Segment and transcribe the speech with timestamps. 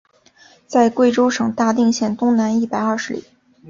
[0.65, 3.23] 在贵州省大定县东南一百二十里。